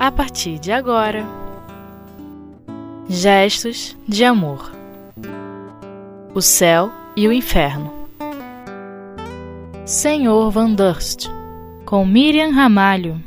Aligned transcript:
a 0.00 0.10
partir 0.10 0.58
de 0.58 0.72
agora. 0.72 1.26
Gestos 3.06 3.94
de 4.08 4.24
amor. 4.24 4.72
O 6.34 6.40
céu 6.40 6.90
e 7.14 7.28
o 7.28 7.32
inferno. 7.32 7.92
Senhor 9.84 10.50
Van 10.50 10.70
Durst, 10.70 11.28
com 11.84 12.06
Miriam 12.06 12.50
Ramalho. 12.50 13.22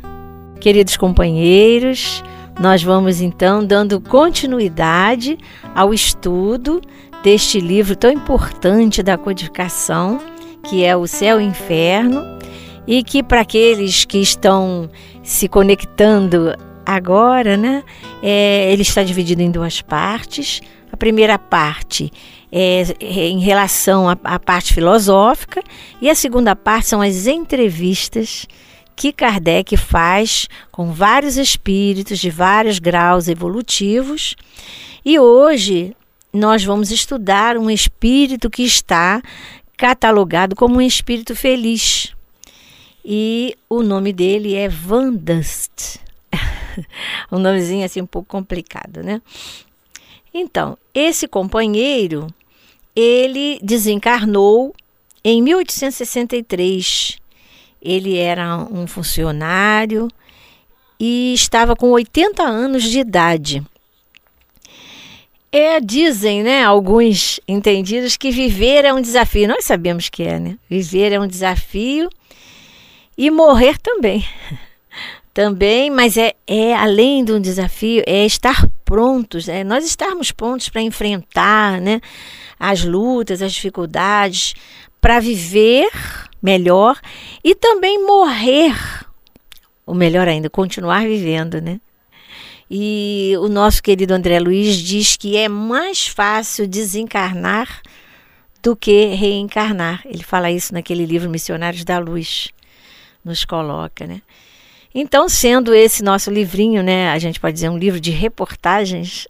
Queridos 0.60 0.98
companheiros, 0.98 2.24
nós 2.60 2.82
vamos 2.82 3.22
então 3.22 3.64
dando 3.64 4.02
continuidade 4.02 5.38
ao 5.76 5.94
estudo 5.94 6.82
deste 7.22 7.60
livro 7.60 7.96
tão 7.96 8.10
importante 8.10 9.04
da 9.04 9.16
codificação, 9.16 10.20
que 10.64 10.84
é 10.84 10.98
O 10.98 11.06
Céu 11.06 11.40
e 11.40 11.44
o 11.44 11.48
Inferno, 11.48 12.24
e 12.88 13.04
que 13.04 13.22
para 13.22 13.42
aqueles 13.42 14.06
que 14.06 14.18
estão 14.18 14.90
se 15.24 15.48
conectando 15.48 16.54
agora, 16.86 17.56
né, 17.56 17.84
é, 18.22 18.72
ele 18.72 18.82
está 18.82 19.04
dividido 19.04 19.42
em 19.42 19.50
duas 19.50 19.82
partes. 19.82 20.62
A 20.92 20.98
primeira 20.98 21.40
parte 21.40 22.12
é, 22.52 22.84
é 23.00 23.28
em 23.30 23.40
relação 23.40 24.08
à, 24.08 24.18
à 24.24 24.38
parte 24.38 24.74
filosófica 24.74 25.64
e 26.00 26.10
a 26.10 26.16
segunda 26.16 26.56
parte 26.56 26.90
são 26.90 27.02
as 27.02 27.26
entrevistas 27.26 28.46
que 28.96 29.12
Kardec 29.12 29.76
faz 29.76 30.48
com 30.72 30.92
vários 30.92 31.38
espíritos 31.38 32.20
de 32.20 32.30
vários 32.30 32.78
graus 32.78 33.28
evolutivos. 33.28 34.36
E 35.04 35.18
hoje 35.20 35.96
nós 36.32 36.64
vamos 36.64 36.92
estudar 36.92 37.58
um 37.58 37.70
espírito 37.70 38.50
que 38.50 38.64
está 38.64 39.22
catalogado 39.78 40.56
como 40.56 40.78
um 40.78 40.82
espírito 40.82 41.36
feliz. 41.36 42.13
E 43.04 43.56
o 43.70 43.84
nome 43.84 44.14
dele 44.14 44.56
é 44.56 44.70
Van 44.70 45.12
Dust. 45.14 46.00
um 47.32 47.40
nomezinho 47.40 47.86
assim 47.86 48.02
um 48.02 48.06
pouco 48.06 48.30
complicado, 48.30 49.04
né? 49.04 49.22
Então, 50.34 50.78
esse 50.94 51.28
companheiro, 51.28 52.28
ele 52.96 53.60
desencarnou 53.62 54.74
em 55.24 55.42
1863 55.42 57.22
ele 57.84 58.18
era 58.18 58.58
um 58.58 58.88
funcionário 58.88 60.08
e 60.98 61.34
estava 61.34 61.76
com 61.76 61.92
80 61.92 62.42
anos 62.42 62.84
de 62.84 63.00
idade. 63.00 63.62
É, 65.52 65.80
dizem, 65.80 66.42
né, 66.42 66.64
alguns 66.64 67.40
entendidos 67.48 68.16
que 68.16 68.32
viver 68.32 68.86
é 68.86 68.94
um 68.94 69.02
desafio. 69.02 69.48
Nós 69.50 69.66
sabemos 69.66 70.08
que 70.10 70.24
é, 70.24 70.40
né? 70.40 70.58
Viver 70.70 71.12
é 71.12 71.20
um 71.20 71.28
desafio 71.28 72.10
e 73.18 73.30
morrer 73.30 73.78
também. 73.78 74.26
também, 75.34 75.90
mas 75.90 76.16
é, 76.16 76.34
é 76.46 76.76
além 76.76 77.26
de 77.26 77.32
um 77.32 77.42
desafio, 77.42 78.04
é 78.06 78.26
estar 78.26 78.68
prontos, 78.86 79.50
é 79.50 79.64
nós 79.64 79.84
estarmos 79.84 80.32
prontos 80.32 80.70
para 80.70 80.82
enfrentar, 80.82 81.82
né, 81.82 82.00
as 82.60 82.84
lutas, 82.84 83.42
as 83.42 83.54
dificuldades, 83.54 84.54
para 85.02 85.20
viver 85.20 85.90
melhor 86.42 87.00
e 87.44 87.56
também 87.56 88.06
morrer, 88.06 88.76
ou 89.86 89.96
melhor 89.96 90.28
ainda, 90.28 90.50
continuar 90.50 91.04
vivendo, 91.04 91.60
né? 91.60 91.80
E 92.70 93.34
o 93.40 93.50
nosso 93.50 93.84
querido 93.84 94.14
André 94.14 94.40
Luiz 94.40 94.78
diz 94.78 95.16
que 95.16 95.36
é 95.36 95.48
mais 95.50 96.08
fácil 96.08 96.68
desencarnar 96.68 97.82
do 98.64 98.76
que 98.76 99.08
reencarnar. 99.14 100.02
Ele 100.06 100.24
fala 100.24 100.50
isso 100.50 100.74
naquele 100.74 101.06
livro 101.06 101.30
Missionários 101.30 101.84
da 101.84 102.00
Luz, 102.00 102.50
nos 103.24 103.46
coloca, 103.46 104.06
né? 104.06 104.22
Então, 104.96 105.28
sendo 105.28 105.74
esse 105.74 106.04
nosso 106.04 106.30
livrinho, 106.30 106.84
né, 106.84 107.10
a 107.10 107.18
gente 107.18 107.40
pode 107.40 107.54
dizer 107.54 107.70
um 107.70 107.78
livro 107.78 108.00
de 108.00 108.12
reportagens, 108.12 109.28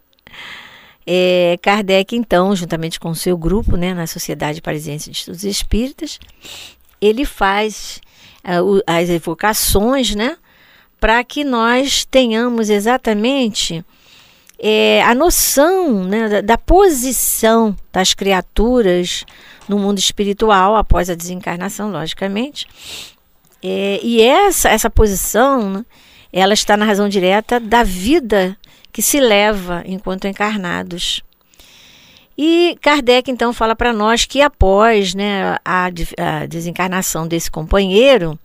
é, 1.06 1.58
Kardec, 1.62 2.14
então, 2.14 2.54
juntamente 2.54 3.00
com 3.00 3.10
o 3.10 3.14
seu 3.14 3.36
grupo, 3.36 3.76
né, 3.76 3.94
na 3.94 4.06
Sociedade 4.06 4.60
Parisiense 4.60 5.10
de 5.10 5.16
Estudos 5.16 5.44
Espíritas, 5.44 6.18
ele 7.00 7.24
faz 7.24 8.00
uh, 8.44 8.82
as 8.86 9.08
evocações, 9.08 10.14
né? 10.14 10.36
Para 11.00 11.22
que 11.22 11.44
nós 11.44 12.04
tenhamos 12.04 12.70
exatamente 12.70 13.84
é, 14.58 15.02
a 15.02 15.14
noção 15.14 16.04
né, 16.04 16.28
da, 16.28 16.40
da, 16.40 16.58
posição 16.58 17.76
das 17.92 18.14
criaturas 18.14 19.24
no 19.68 19.78
mundo 19.78 19.98
espiritual 19.98 20.76
após 20.76 21.10
a 21.10 21.14
desencarnação, 21.14 21.90
logicamente. 21.90 22.66
É, 23.66 23.98
e 24.02 24.20
essa, 24.20 24.68
essa 24.68 24.90
posição, 24.90 25.70
né, 25.70 25.86
ela 26.30 26.52
está 26.52 26.76
na 26.76 26.84
razão 26.84 27.08
direta 27.08 27.58
da 27.58 27.82
vida 27.82 28.58
que 28.92 29.00
se 29.00 29.18
leva 29.18 29.82
enquanto 29.86 30.28
encarnados. 30.28 31.22
E 32.36 32.76
Kardec 32.82 33.30
então 33.30 33.54
fala 33.54 33.74
para 33.74 33.90
nós 33.90 34.26
que 34.26 34.42
após 34.42 35.14
né, 35.14 35.56
a, 35.64 35.86
a 35.86 36.46
desencarnação 36.46 37.26
desse 37.26 37.50
companheiro, 37.50 38.38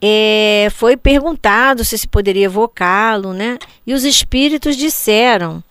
é, 0.00 0.68
foi 0.70 0.96
perguntado 0.96 1.84
se 1.84 1.98
se 1.98 2.06
poderia 2.06 2.44
evocá-lo, 2.44 3.32
né? 3.32 3.58
E 3.84 3.92
os 3.92 4.04
espíritos 4.04 4.76
disseram 4.76 5.64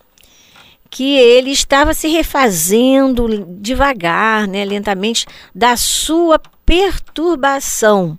que 0.90 1.16
ele 1.16 1.50
estava 1.50 1.94
se 1.94 2.08
refazendo 2.08 3.46
devagar, 3.60 4.46
né, 4.46 4.64
lentamente, 4.64 5.26
da 5.54 5.76
sua 5.76 6.40
perturbação. 6.66 8.18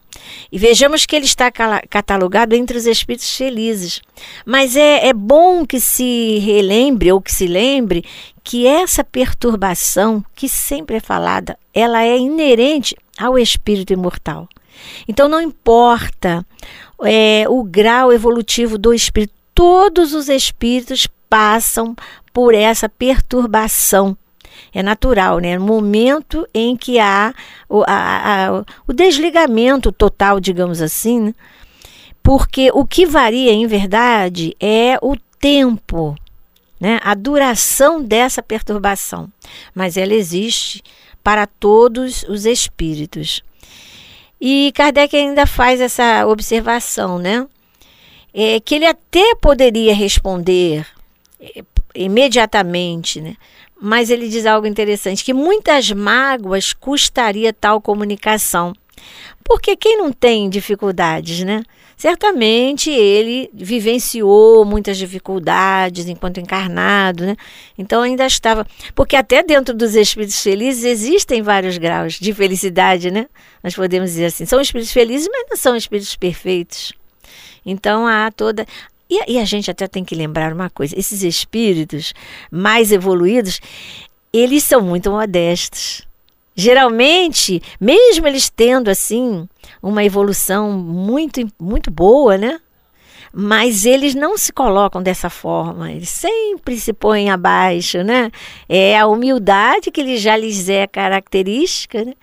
E 0.50 0.58
vejamos 0.58 1.06
que 1.06 1.16
ele 1.16 1.25
está 1.25 1.52
catalogado 1.52 2.56
entre 2.56 2.78
os 2.78 2.88
espíritos 2.88 3.35
felizes. 3.35 4.02
Mas 4.46 4.75
é, 4.75 5.08
é 5.08 5.13
bom 5.13 5.66
que 5.66 5.80
se 5.80 6.40
relembre 6.40 7.12
ou 7.12 7.22
que 7.22 7.31
se 7.31 7.46
lembre 7.46 8.03
que 8.44 8.66
essa 8.66 9.03
perturbação, 9.03 10.24
que 10.34 10.47
sempre 10.47 10.96
é 10.96 11.02
falada, 11.02 11.59
ela 11.74 12.03
é 12.03 12.18
inerente 12.18 12.96
ao 13.19 13.38
espírito 13.38 13.91
imortal. 13.91 14.47
Então 15.07 15.28
não 15.28 15.41
importa 15.41 16.46
é, 17.03 17.46
o 17.50 17.63
grau 17.63 18.13
evolutivo 18.13 18.78
do 18.78 18.94
espírito, 18.94 19.34
todos 19.53 20.13
os 20.13 20.30
espíritos 20.30 21.07
passam 21.30 21.96
por 22.31 22.53
essa 22.53 22.88
perturbação. 22.88 24.18
É 24.73 24.84
natural, 24.84 25.40
né? 25.40 25.57
No 25.57 25.66
momento 25.66 26.47
em 26.53 26.75
que 26.75 27.00
há 27.00 27.34
o, 27.69 27.84
a, 27.88 28.47
a, 28.47 28.66
o 28.88 28.94
desligamento 28.94 29.91
total, 29.91 30.40
digamos 30.40 30.81
assim, 30.81 31.19
né? 31.19 31.35
porque 32.22 32.69
o 32.73 32.85
que 32.85 33.06
varia, 33.06 33.51
em 33.51 33.66
verdade, 33.68 34.56
é 34.59 34.97
o 35.01 35.16
tempo 35.40 36.16
né, 36.79 37.00
a 37.03 37.13
duração 37.13 38.03
dessa 38.03 38.41
perturbação, 38.44 39.31
mas 39.73 39.97
ela 39.97 40.13
existe 40.13 40.81
para 41.24 41.45
todos 41.45 42.24
os 42.24 42.45
espíritos. 42.45 43.41
E 44.39 44.72
Kardec 44.75 45.16
ainda 45.16 45.47
faz 45.47 45.81
essa 45.81 46.28
observação, 46.28 47.18
né? 47.18 47.47
É, 48.34 48.59
que 48.59 48.75
ele 48.75 48.85
até 48.85 49.34
poderia 49.35 49.95
responder 49.95 50.85
é, 51.41 51.63
imediatamente, 51.95 53.19
né? 53.19 53.35
Mas 53.81 54.09
ele 54.09 54.27
diz 54.27 54.45
algo 54.45 54.67
interessante: 54.67 55.23
que 55.23 55.33
muitas 55.33 55.91
mágoas 55.91 56.73
custaria 56.73 57.53
tal 57.53 57.81
comunicação. 57.81 58.73
Porque 59.43 59.75
quem 59.75 59.97
não 59.97 60.11
tem 60.11 60.49
dificuldades, 60.49 61.43
né? 61.43 61.63
certamente 61.97 62.91
ele 62.91 63.49
vivenciou 63.51 64.63
muitas 64.63 64.97
dificuldades 64.97 66.07
enquanto 66.07 66.39
encarnado, 66.39 67.25
né? 67.25 67.35
Então 67.75 68.03
ainda 68.03 68.25
estava, 68.25 68.65
porque 68.93 69.15
até 69.15 69.41
dentro 69.41 69.75
dos 69.75 69.95
espíritos 69.95 70.39
felizes 70.39 70.83
existem 70.83 71.41
vários 71.41 71.79
graus 71.79 72.13
de 72.13 72.33
felicidade, 72.33 73.09
né? 73.09 73.25
Nós 73.63 73.75
podemos 73.75 74.12
dizer 74.12 74.25
assim, 74.25 74.45
são 74.45 74.62
espíritos 74.62 74.94
felizes, 74.94 75.27
mas 75.30 75.47
não 75.50 75.57
são 75.57 75.75
espíritos 75.75 76.15
perfeitos. 76.15 76.94
Então 77.65 78.06
há 78.06 78.31
toda 78.31 78.65
e, 79.09 79.33
e 79.33 79.39
a 79.39 79.45
gente 79.45 79.71
até 79.71 79.88
tem 79.88 80.04
que 80.04 80.15
lembrar 80.15 80.54
uma 80.54 80.69
coisa: 80.69 80.98
esses 80.98 81.24
espíritos 81.24 82.13
mais 82.51 82.92
evoluídos, 82.92 83.59
eles 84.31 84.63
são 84.63 84.81
muito 84.81 85.09
modestos. 85.12 86.06
Geralmente, 86.56 87.62
mesmo 87.80 88.27
eles 88.27 88.50
tendo 88.50 88.89
assim 88.89 89.48
uma 89.81 90.04
evolução 90.04 90.71
muito 90.71 91.45
muito 91.59 91.92
boa, 91.92 92.38
né? 92.38 92.59
Mas 93.31 93.86
eles 93.86 94.15
não 94.15 94.38
se 94.38 94.51
colocam 94.51 95.04
dessa 95.04 95.30
forma, 95.30 95.92
eles 95.92 96.09
sempre 96.09 96.80
se 96.80 96.92
põem 96.94 97.30
abaixo, 97.30 98.04
né? 98.04 98.31
É 98.68 98.98
a 98.98 99.06
humildade 99.06 99.92
que 99.92 100.18
já 100.18 100.36
lhes 100.36 100.68
é 100.68 100.88
característica, 100.88 102.04
né? 102.04 102.13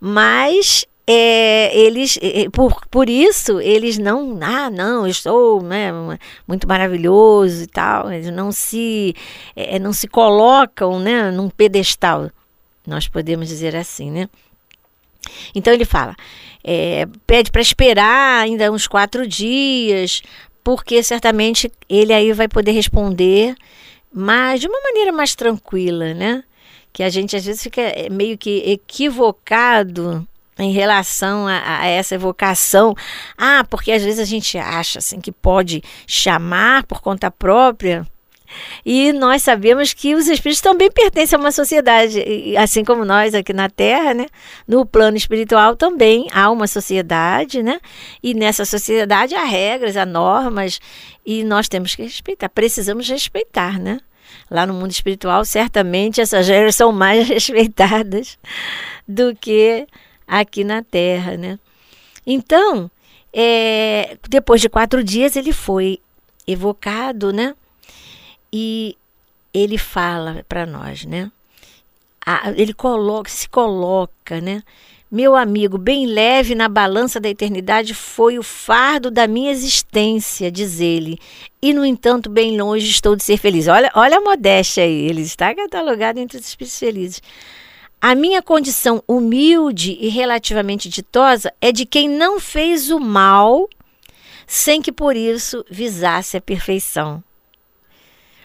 Mas 0.00 0.86
é, 1.10 1.74
eles, 1.74 2.18
é, 2.20 2.50
por, 2.50 2.86
por 2.90 3.08
isso, 3.08 3.58
eles 3.62 3.96
não, 3.96 4.38
ah, 4.42 4.68
não, 4.68 5.06
eu 5.06 5.10
estou 5.10 5.62
né, 5.62 5.90
muito 6.46 6.68
maravilhoso 6.68 7.62
e 7.62 7.66
tal, 7.66 8.12
eles 8.12 8.30
não 8.30 8.52
se, 8.52 9.14
é, 9.56 9.78
não 9.78 9.90
se 9.94 10.06
colocam 10.06 11.00
né, 11.00 11.30
num 11.30 11.48
pedestal. 11.48 12.30
Nós 12.86 13.08
podemos 13.08 13.48
dizer 13.48 13.74
assim, 13.74 14.10
né? 14.10 14.28
Então 15.54 15.72
ele 15.72 15.86
fala, 15.86 16.14
é, 16.62 17.06
pede 17.26 17.50
para 17.50 17.62
esperar 17.62 18.42
ainda 18.42 18.70
uns 18.70 18.86
quatro 18.86 19.26
dias 19.26 20.22
porque 20.62 21.02
certamente 21.02 21.72
ele 21.88 22.12
aí 22.12 22.34
vai 22.34 22.48
poder 22.48 22.72
responder, 22.72 23.54
mas 24.12 24.60
de 24.60 24.68
uma 24.68 24.80
maneira 24.82 25.10
mais 25.10 25.34
tranquila, 25.34 26.12
né? 26.12 26.44
Que 26.92 27.02
a 27.02 27.08
gente 27.08 27.34
às 27.34 27.46
vezes 27.46 27.62
fica 27.62 27.80
é, 27.80 28.10
meio 28.10 28.36
que 28.36 28.58
equivocado 28.70 30.28
em 30.58 30.72
relação 30.72 31.46
a, 31.46 31.80
a, 31.80 31.86
essa 31.86 32.14
evocação. 32.14 32.94
Ah, 33.36 33.64
porque 33.68 33.92
às 33.92 34.02
vezes 34.02 34.18
a 34.18 34.24
gente 34.24 34.58
acha 34.58 34.98
assim 34.98 35.20
que 35.20 35.32
pode 35.32 35.82
chamar 36.06 36.84
por 36.84 37.00
conta 37.00 37.30
própria. 37.30 38.06
E 38.84 39.12
nós 39.12 39.42
sabemos 39.42 39.92
que 39.92 40.14
os 40.14 40.26
espíritos 40.26 40.60
também 40.60 40.90
pertencem 40.90 41.36
a 41.36 41.40
uma 41.40 41.52
sociedade, 41.52 42.22
assim 42.56 42.84
como 42.84 43.04
nós 43.04 43.34
aqui 43.34 43.52
na 43.52 43.68
Terra, 43.68 44.14
né? 44.14 44.26
No 44.66 44.86
plano 44.86 45.16
espiritual 45.16 45.76
também 45.76 46.26
há 46.32 46.50
uma 46.50 46.66
sociedade, 46.66 47.62
né? 47.62 47.78
E 48.22 48.34
nessa 48.34 48.64
sociedade 48.64 49.34
há 49.34 49.44
regras, 49.44 49.96
há 49.96 50.06
normas, 50.06 50.80
e 51.24 51.44
nós 51.44 51.68
temos 51.68 51.94
que 51.94 52.02
respeitar, 52.02 52.48
precisamos 52.48 53.08
respeitar, 53.08 53.78
né? 53.78 54.00
Lá 54.50 54.66
no 54.66 54.74
mundo 54.74 54.90
espiritual, 54.90 55.44
certamente 55.44 56.20
essas 56.20 56.48
regras 56.48 56.74
são 56.74 56.90
mais 56.90 57.28
respeitadas 57.28 58.38
do 59.06 59.34
que 59.36 59.86
aqui 60.28 60.62
na 60.62 60.82
Terra, 60.82 61.36
né? 61.36 61.58
Então, 62.26 62.90
é, 63.32 64.18
depois 64.28 64.60
de 64.60 64.68
quatro 64.68 65.02
dias, 65.02 65.34
ele 65.34 65.52
foi 65.52 65.98
evocado, 66.46 67.32
né? 67.32 67.54
E 68.52 68.96
ele 69.52 69.78
fala 69.78 70.44
para 70.48 70.66
nós, 70.66 71.04
né? 71.04 71.30
ele 72.56 72.74
coloca, 72.74 73.30
se 73.30 73.48
coloca, 73.48 74.40
né? 74.40 74.62
Meu 75.10 75.34
amigo, 75.34 75.78
bem 75.78 76.04
leve 76.04 76.54
na 76.54 76.68
balança 76.68 77.18
da 77.18 77.30
eternidade 77.30 77.94
foi 77.94 78.38
o 78.38 78.42
fardo 78.42 79.10
da 79.10 79.26
minha 79.26 79.50
existência, 79.50 80.52
diz 80.52 80.80
ele. 80.80 81.18
E, 81.62 81.72
no 81.72 81.82
entanto, 81.82 82.28
bem 82.28 82.60
longe 82.60 82.90
estou 82.90 83.16
de 83.16 83.24
ser 83.24 83.38
feliz. 83.38 83.68
Olha, 83.68 83.90
olha 83.94 84.18
a 84.18 84.20
modéstia 84.20 84.84
aí, 84.84 85.06
ele 85.06 85.22
está 85.22 85.54
catalogado 85.54 86.20
entre 86.20 86.36
os 86.36 86.46
espíritos 86.46 86.78
felizes. 86.78 87.22
A 88.00 88.14
minha 88.14 88.40
condição 88.40 89.02
humilde 89.08 89.96
e 90.00 90.08
relativamente 90.08 90.88
ditosa 90.88 91.52
é 91.60 91.72
de 91.72 91.84
quem 91.84 92.08
não 92.08 92.38
fez 92.38 92.90
o 92.90 93.00
mal 93.00 93.68
sem 94.46 94.80
que 94.80 94.92
por 94.92 95.16
isso 95.16 95.64
visasse 95.68 96.36
a 96.36 96.40
perfeição. 96.40 97.22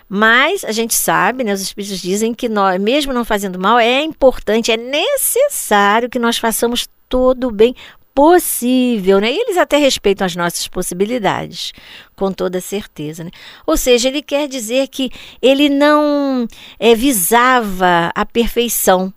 Mas 0.10 0.64
a 0.64 0.72
gente 0.72 0.94
sabe, 0.96 1.44
né, 1.44 1.54
os 1.54 1.62
espíritos 1.62 2.02
dizem 2.02 2.34
que 2.34 2.50
nós, 2.50 2.80
mesmo 2.80 3.14
não 3.14 3.24
fazendo 3.24 3.58
mal, 3.60 3.80
é 3.80 4.02
importante, 4.04 4.72
é 4.72 4.78
necessário 4.78 6.10
que 6.10 6.20
nós 6.20 6.38
façamos 6.38 6.88
todo 7.08 7.48
o 7.48 7.52
bem 7.52 7.76
possível, 8.14 9.20
né? 9.20 9.32
E 9.32 9.40
eles 9.40 9.58
até 9.58 9.78
respeitam 9.78 10.26
as 10.26 10.36
nossas 10.36 10.68
possibilidades, 10.68 11.74
com 12.16 12.32
toda 12.32 12.62
certeza, 12.62 13.24
né? 13.24 13.32
Ou 13.66 13.76
seja, 13.76 14.08
ele 14.08 14.22
quer 14.22 14.48
dizer 14.48 14.88
que 14.88 15.10
ele 15.42 15.68
não 15.70 16.48
é, 16.80 16.94
visava 16.94 18.12
a 18.14 18.26
perfeição, 18.26 19.12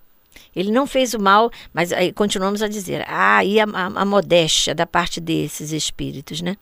ele 0.56 0.72
não 0.72 0.86
fez 0.86 1.12
o 1.12 1.20
mal, 1.20 1.50
mas 1.72 1.92
aí 1.92 2.10
continuamos 2.12 2.62
a 2.62 2.68
dizer, 2.68 3.04
ah, 3.06 3.44
e 3.44 3.60
a, 3.60 3.64
a, 3.64 3.86
a 3.86 4.04
modéstia 4.06 4.74
da 4.74 4.86
parte 4.86 5.20
desses 5.20 5.70
espíritos, 5.70 6.40
né? 6.40 6.56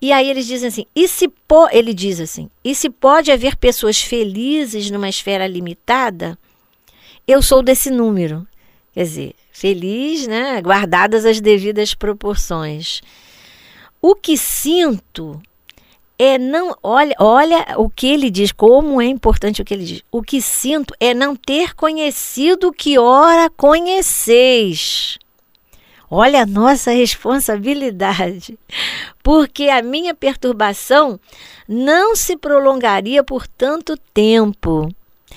E 0.00 0.12
aí 0.12 0.28
eles 0.28 0.46
dizem 0.46 0.68
assim, 0.68 0.86
e 0.94 1.06
se 1.06 1.28
po, 1.28 1.68
ele 1.70 1.94
diz 1.94 2.20
assim, 2.20 2.50
e 2.64 2.74
se 2.74 2.90
pode 2.90 3.30
haver 3.30 3.56
pessoas 3.56 4.02
felizes 4.02 4.90
numa 4.90 5.08
esfera 5.08 5.46
limitada, 5.46 6.36
eu 7.26 7.40
sou 7.40 7.62
desse 7.62 7.90
número. 7.90 8.46
Quer 8.92 9.04
dizer, 9.04 9.34
feliz, 9.52 10.26
né? 10.26 10.60
Guardadas 10.60 11.24
as 11.24 11.40
devidas 11.40 11.94
proporções. 11.94 13.00
O 14.00 14.14
que 14.14 14.36
sinto 14.36 15.40
é 16.18 16.36
não. 16.36 16.76
Olha, 16.82 17.14
olha 17.18 17.66
o 17.76 17.88
que 17.88 18.08
ele 18.08 18.28
diz, 18.30 18.50
como 18.50 19.00
é 19.00 19.06
importante 19.06 19.62
o 19.62 19.64
que 19.64 19.72
ele 19.72 19.84
diz. 19.84 20.02
O 20.10 20.22
que 20.22 20.42
sinto 20.42 20.92
é 20.98 21.14
não 21.14 21.36
ter 21.36 21.74
conhecido 21.74 22.72
que 22.72 22.98
ora 22.98 23.48
conheceis. 23.50 25.18
Olha 26.10 26.42
a 26.42 26.46
nossa 26.46 26.90
responsabilidade, 26.90 28.58
porque 29.22 29.68
a 29.68 29.82
minha 29.82 30.14
perturbação 30.14 31.20
não 31.68 32.16
se 32.16 32.34
prolongaria 32.34 33.22
por 33.22 33.46
tanto 33.46 33.94
tempo, 34.14 34.88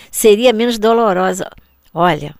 seria 0.09 0.53
menos 0.53 0.79
dolorosa. 0.79 1.49
Olha, 1.93 2.33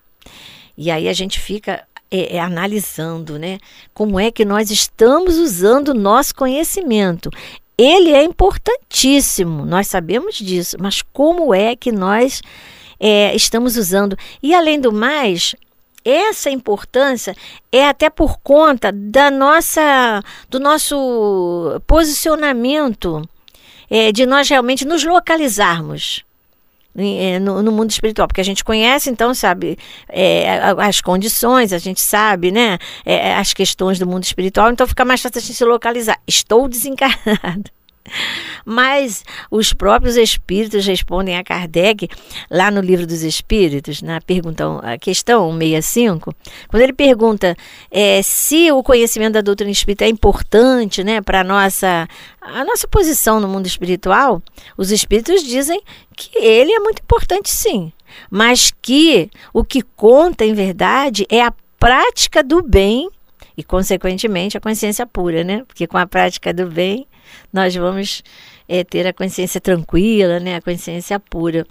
e 0.78 0.90
aí 0.90 1.10
a 1.10 1.14
gente 1.14 1.42
fica 1.42 1.86
é, 2.10 2.38
é, 2.38 2.40
analisando, 2.40 3.38
né? 3.38 3.60
Como 3.94 4.18
é 4.18 4.32
que 4.32 4.46
nós 4.46 4.72
estamos 4.72 5.38
usando 5.38 5.90
o 5.90 5.94
nosso 5.94 6.34
conhecimento 6.34 7.30
ele 7.82 8.12
é 8.12 8.24
importantíssimo, 8.24 9.66
nós 9.66 9.88
sabemos 9.88 10.36
disso, 10.36 10.78
mas 10.80 11.02
como 11.02 11.52
é 11.52 11.76
que 11.76 11.92
nós 11.92 12.42
é, 13.00 13.36
estamos 13.36 13.76
usando? 13.76 14.16
E 14.44 14.54
além 14.54 14.80
do 14.80 14.92
mais, 14.92 15.56
essa 16.06 16.52
importância 16.52 17.36
é 17.72 17.88
até 17.88 18.08
por 18.08 18.38
conta 18.40 18.92
da 18.92 19.32
nossa, 19.32 20.22
do 20.48 20.60
nosso 20.60 21.82
posicionamento, 21.88 23.28
é, 23.90 24.12
de 24.12 24.28
nós 24.28 24.48
realmente 24.48 24.86
nos 24.86 25.04
localizarmos. 25.04 26.24
É, 26.96 27.40
no, 27.40 27.64
no, 27.64 27.72
mundo 27.72 27.90
espiritual, 27.90 28.28
porque 28.28 28.42
a 28.42 28.44
gente 28.44 28.66
conhece, 28.66 29.10
então, 29.10 29.34
sabe, 29.34 29.78
é, 30.10 30.60
as 30.78 31.00
condições, 31.00 31.72
a 31.72 31.78
gente 31.78 32.02
sabe, 32.02 32.52
né, 32.52 32.78
é, 33.06 33.34
as 33.36 33.54
questões 33.54 33.98
do 33.98 34.06
mundo 34.06 34.26
espiritual, 34.26 34.70
então 34.70 34.86
fica 34.86 35.06
mais 35.06 35.22
fácil 35.22 35.38
a 35.38 35.42
gente 35.42 35.54
se 35.54 35.64
localizar. 35.64 36.20
Estou 36.28 36.68
desencarnado. 36.68 37.72
Mas 38.66 39.24
os 39.50 39.74
próprios 39.74 40.16
espíritos 40.18 40.86
respondem 40.86 41.38
a 41.38 41.44
Kardec, 41.44 42.08
lá 42.50 42.70
no 42.70 42.82
Livro 42.82 43.08
dos 43.08 43.24
Espíritos, 43.24 44.02
na 44.02 44.22
pergunta, 44.22 44.64
questão 45.00 45.52
165, 45.52 46.34
quando 46.68 46.84
ele 46.84 46.94
pergunta 46.94 47.56
é, 47.90 48.22
se 48.22 48.72
o 48.72 48.84
conhecimento 48.84 49.34
da 49.34 49.42
doutrina 49.42 49.72
espírita 49.72 50.06
é 50.06 50.10
importante 50.10 51.04
né, 51.04 51.22
para 51.22 51.42
a 51.42 51.44
nossa, 51.44 52.08
a 52.42 52.64
nossa 52.64 52.88
posição 52.88 53.40
no 53.40 53.48
mundo 53.48 53.66
espiritual, 53.66 54.42
os 54.78 54.92
espíritos 54.92 55.44
dizem 55.44 55.82
que 56.16 56.38
ele 56.38 56.72
é 56.72 56.80
muito 56.80 57.02
importante 57.02 57.50
sim, 57.50 57.92
mas 58.30 58.74
que 58.82 59.30
o 59.54 59.64
que 59.64 59.82
conta 59.82 60.46
em 60.46 60.54
verdade 60.54 61.26
é 61.30 61.42
a 61.42 61.54
prática 61.80 62.44
do 62.44 62.62
bem 62.62 63.10
e, 63.58 63.64
consequentemente, 63.64 64.58
a 64.58 64.62
consciência 64.62 65.06
pura, 65.06 65.44
né? 65.44 65.64
Porque 65.68 65.88
com 65.88 65.98
a 65.98 66.06
prática 66.06 66.54
do 66.54 66.68
bem 66.68 67.08
nós 67.52 67.76
vamos 67.76 68.24
é, 68.68 68.84
ter 68.84 69.08
a 69.08 69.14
consciência 69.14 69.60
tranquila, 69.60 70.40
né? 70.40 70.56
A 70.56 70.62
consciência 70.62 71.20
pura. 71.20 71.66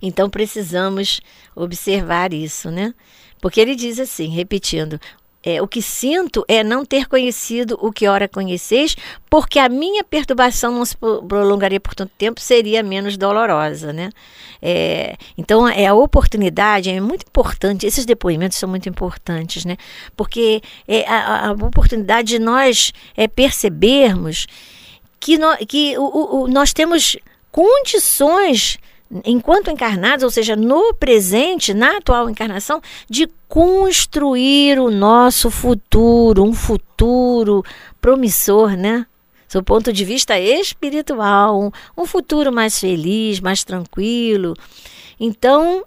Então 0.00 0.28
precisamos 0.28 1.20
observar 1.54 2.32
isso, 2.32 2.70
né? 2.70 2.94
Porque 3.40 3.60
ele 3.60 3.74
diz 3.74 3.98
assim, 3.98 4.28
repetindo: 4.28 5.00
é, 5.46 5.62
o 5.62 5.68
que 5.68 5.80
sinto 5.80 6.44
é 6.48 6.64
não 6.64 6.84
ter 6.84 7.06
conhecido 7.06 7.78
o 7.80 7.92
que 7.92 8.08
ora 8.08 8.26
conheceis, 8.26 8.96
porque 9.30 9.60
a 9.60 9.68
minha 9.68 10.02
perturbação 10.02 10.72
não 10.72 10.84
se 10.84 10.96
prolongaria 10.96 11.78
por 11.78 11.94
tanto 11.94 12.10
tempo, 12.18 12.40
seria 12.40 12.82
menos 12.82 13.16
dolorosa, 13.16 13.92
né? 13.92 14.10
É, 14.60 15.16
então, 15.38 15.68
é 15.68 15.86
a 15.86 15.94
oportunidade, 15.94 16.90
é 16.90 17.00
muito 17.00 17.24
importante, 17.28 17.86
esses 17.86 18.04
depoimentos 18.04 18.58
são 18.58 18.68
muito 18.68 18.88
importantes, 18.88 19.64
né? 19.64 19.76
Porque 20.16 20.60
é 20.88 21.08
a, 21.08 21.50
a 21.50 21.52
oportunidade 21.52 22.26
de 22.26 22.40
nós 22.40 22.92
é, 23.16 23.28
percebermos 23.28 24.48
que, 25.20 25.38
no, 25.38 25.56
que 25.58 25.96
o, 25.96 26.42
o, 26.42 26.48
nós 26.48 26.72
temos 26.72 27.16
condições 27.52 28.78
enquanto 29.24 29.70
encarnados, 29.70 30.24
ou 30.24 30.30
seja, 30.30 30.56
no 30.56 30.94
presente, 30.94 31.72
na 31.72 31.98
atual 31.98 32.28
encarnação, 32.28 32.80
de 33.08 33.28
construir 33.48 34.78
o 34.78 34.90
nosso 34.90 35.50
futuro, 35.50 36.42
um 36.42 36.52
futuro 36.52 37.64
promissor, 38.00 38.76
né? 38.76 39.06
Do 39.52 39.62
ponto 39.62 39.90
de 39.92 40.04
vista 40.04 40.38
espiritual, 40.38 41.58
um, 41.62 41.70
um 42.02 42.04
futuro 42.04 42.52
mais 42.52 42.78
feliz, 42.78 43.40
mais 43.40 43.64
tranquilo. 43.64 44.54
Então, 45.18 45.82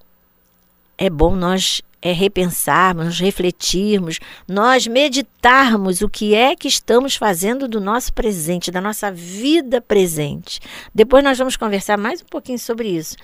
é 0.98 1.10
bom 1.10 1.36
nós 1.36 1.82
é 2.02 2.12
repensarmos, 2.12 3.20
refletirmos, 3.20 4.20
nós 4.48 4.88
meditarmos 4.88 6.02
o 6.02 6.10
que 6.10 6.34
é 6.34 6.56
que 6.56 6.68
estamos 6.68 7.16
fazendo 7.16 7.68
do 7.68 7.82
nosso 7.82 8.14
presente, 8.14 8.72
da 8.72 8.80
nossa 8.80 9.12
vida 9.12 9.82
presente. 9.82 10.60
Depois 10.94 11.24
nós 11.24 11.38
vamos 11.38 11.58
conversar 11.58 11.98
mais 11.98 12.22
um 12.22 12.26
pouquinho 12.26 12.60
sobre 12.60 12.90
isso. 12.90 13.16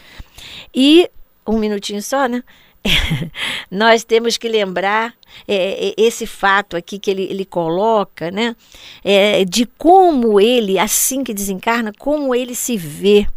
E 0.74 1.10
um 1.48 1.58
minutinho 1.58 2.02
só, 2.02 2.28
né? 2.28 2.44
nós 3.72 4.04
temos 4.04 4.38
que 4.38 4.48
lembrar 4.48 5.14
é, 5.48 5.88
é, 5.88 5.94
esse 5.98 6.28
fato 6.28 6.78
aqui 6.78 7.00
que 7.00 7.10
ele, 7.10 7.24
ele 7.24 7.46
coloca, 7.46 8.30
né? 8.30 8.56
É, 9.04 9.44
de 9.46 9.66
como 9.66 10.40
ele, 10.40 10.78
assim 10.78 11.24
que 11.24 11.34
desencarna, 11.34 11.92
como 11.98 12.36
ele 12.36 12.54
se 12.54 12.78
vê 12.78 13.28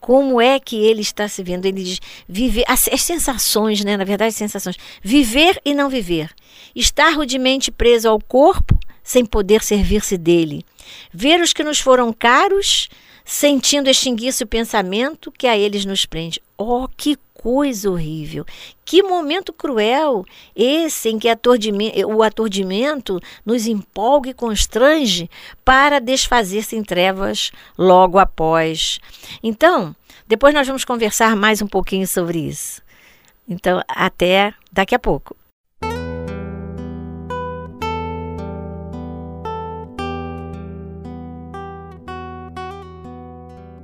como 0.00 0.40
é 0.40 0.58
que 0.58 0.76
ele 0.76 1.02
está 1.02 1.28
se 1.28 1.42
vendo. 1.42 1.66
Ele 1.66 1.84
diz 1.84 2.00
viver 2.26 2.64
as, 2.66 2.88
as, 2.88 3.02
sensações, 3.02 3.84
né? 3.84 3.96
Na 3.96 4.04
verdade, 4.04 4.34
sensações. 4.34 4.76
Viver 5.02 5.60
e 5.64 5.74
não 5.74 5.90
viver. 5.90 6.30
Estar 6.74 7.10
rudemente 7.10 7.70
preso 7.70 8.08
ao 8.08 8.18
corpo 8.18 8.78
sem 9.02 9.24
poder 9.24 9.62
servir-se 9.62 10.16
dele. 10.16 10.64
Ver 11.12 11.40
os 11.40 11.52
que 11.52 11.62
nos 11.62 11.78
foram 11.78 12.12
caros, 12.12 12.88
sentindo 13.24 13.90
extinguir-se 13.90 14.42
o 14.42 14.46
pensamento 14.46 15.30
que 15.30 15.46
a 15.46 15.56
eles 15.56 15.84
nos 15.84 16.06
prende. 16.06 16.40
Oh, 16.56 16.88
que 16.96 17.16
coisa 17.40 17.90
horrível! 17.90 18.44
Que 18.84 19.02
momento 19.02 19.52
cruel 19.52 20.26
esse 20.54 21.08
em 21.08 21.18
que 21.18 21.28
o 22.06 22.22
aturdimento 22.22 23.18
nos 23.46 23.66
empolga 23.66 24.30
e 24.30 24.34
constrange 24.34 25.30
para 25.64 25.98
desfazer-se 26.00 26.76
em 26.76 26.82
trevas 26.82 27.50
logo 27.78 28.18
após. 28.18 28.98
Então, 29.42 29.96
depois 30.28 30.52
nós 30.52 30.66
vamos 30.66 30.84
conversar 30.84 31.34
mais 31.34 31.62
um 31.62 31.66
pouquinho 31.66 32.06
sobre 32.06 32.40
isso. 32.40 32.82
Então, 33.48 33.82
até 33.88 34.52
daqui 34.70 34.94
a 34.94 34.98
pouco. 34.98 35.34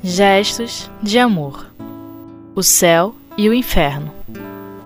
Gestos 0.03 0.91
de 1.03 1.19
amor. 1.19 1.73
O 2.55 2.63
céu 2.63 3.15
e 3.37 3.49
o 3.49 3.55
inferno. 3.55 4.13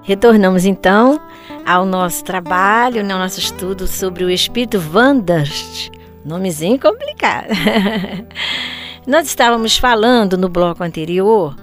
Retornamos 0.03 0.65
então 0.65 1.21
ao 1.65 1.85
nosso 1.85 2.25
trabalho, 2.25 3.03
no 3.03 3.19
nosso 3.19 3.39
estudo 3.39 3.87
sobre 3.87 4.25
o 4.25 4.31
espírito 4.31 4.79
Vandast. 4.79 5.91
Nomezinho 6.25 6.79
complicado. 6.79 7.49
Nós 9.07 9.27
estávamos 9.27 9.77
falando 9.79 10.37
no 10.37 10.49
bloco 10.49 10.83
anterior 10.83 11.55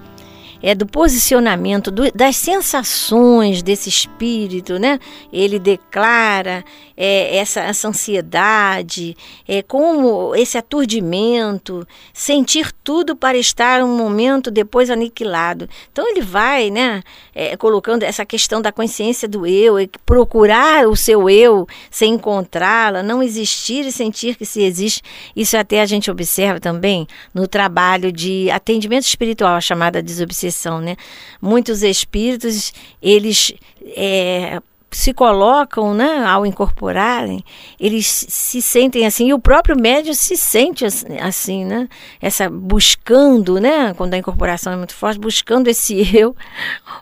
é 0.61 0.73
do 0.73 0.85
posicionamento 0.85 1.91
do, 1.91 2.11
das 2.11 2.35
sensações 2.35 3.61
desse 3.61 3.89
espírito, 3.89 4.79
né? 4.79 4.99
Ele 5.31 5.59
declara 5.59 6.63
é, 6.97 7.37
essa, 7.37 7.61
essa 7.61 7.87
ansiedade, 7.87 9.15
é, 9.47 9.61
como 9.61 10.35
esse 10.35 10.57
aturdimento, 10.57 11.87
sentir 12.11 12.71
tudo 12.83 13.15
para 13.15 13.37
estar 13.37 13.83
um 13.83 13.95
momento 13.95 14.49
depois 14.49 14.89
aniquilado. 14.89 15.69
Então 15.91 16.07
ele 16.09 16.21
vai, 16.21 16.71
né? 16.71 17.03
É, 17.35 17.55
colocando 17.55 18.01
essa 18.01 18.25
questão 18.25 18.61
da 18.61 18.71
consciência 18.71 19.27
do 19.27 19.45
eu, 19.45 19.75
procurar 20.05 20.87
o 20.87 20.95
seu 20.95 21.29
eu 21.29 21.67
sem 21.91 22.15
encontrá-la, 22.15 23.03
não 23.03 23.21
existir 23.21 23.85
e 23.85 23.91
sentir 23.91 24.35
que 24.35 24.45
se 24.45 24.63
existe. 24.63 25.03
Isso 25.35 25.55
até 25.55 25.81
a 25.81 25.85
gente 25.85 26.09
observa 26.09 26.59
também 26.59 27.05
no 27.33 27.47
trabalho 27.47 28.11
de 28.11 28.49
atendimento 28.49 29.03
espiritual, 29.03 29.55
a 29.55 29.61
chamada 29.61 30.01
desobsessão 30.01 30.47
né? 30.81 30.95
Muitos 31.41 31.83
espíritos, 31.83 32.73
eles 33.01 33.53
é, 33.95 34.61
se 34.89 35.13
colocam, 35.13 35.93
né, 35.93 36.23
ao 36.25 36.45
incorporarem, 36.45 37.43
eles 37.79 38.25
se 38.29 38.61
sentem 38.61 39.05
assim, 39.05 39.27
e 39.27 39.33
o 39.33 39.39
próprio 39.39 39.79
médium 39.79 40.13
se 40.13 40.37
sente 40.37 40.85
assim, 41.19 41.65
né, 41.65 41.89
essa 42.21 42.49
buscando, 42.49 43.59
né, 43.59 43.93
quando 43.95 44.13
a 44.13 44.17
incorporação 44.17 44.71
é 44.71 44.77
muito 44.77 44.95
forte, 44.95 45.19
buscando 45.19 45.67
esse 45.67 45.95
eu, 46.15 46.35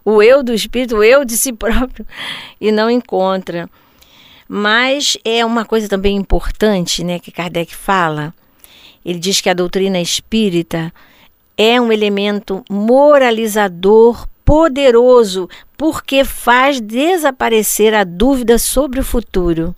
o 0.03 0.21
eu 0.21 0.41
do 0.41 0.53
espírito, 0.53 0.97
o 0.97 1.03
eu 1.03 1.23
de 1.23 1.37
si 1.37 1.53
próprio, 1.53 2.05
e 2.59 2.71
não 2.71 2.89
encontra. 2.89 3.69
Mas 4.47 5.17
é 5.23 5.43
uma 5.43 5.65
coisa 5.65 5.87
também 5.87 6.15
importante, 6.15 7.03
né, 7.03 7.19
que 7.19 7.31
Kardec 7.31 7.75
fala. 7.75 8.33
Ele 9.03 9.19
diz 9.19 9.41
que 9.41 9.49
a 9.49 9.53
doutrina 9.53 9.99
espírita 9.99 10.93
é 11.57 11.79
um 11.79 11.91
elemento 11.91 12.63
moralizador 12.69 14.27
poderoso 14.45 15.49
porque 15.75 16.23
faz 16.23 16.79
desaparecer 16.79 17.93
a 17.93 18.03
dúvida 18.03 18.57
sobre 18.57 18.99
o 18.99 19.03
futuro. 19.03 19.75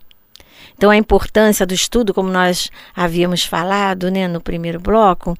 Então, 0.77 0.91
a 0.91 0.97
importância 0.97 1.65
do 1.65 1.73
estudo, 1.73 2.13
como 2.13 2.29
nós 2.29 2.69
havíamos 2.95 3.43
falado 3.43 4.11
né, 4.11 4.27
no 4.27 4.39
primeiro 4.39 4.79
bloco, 4.79 5.35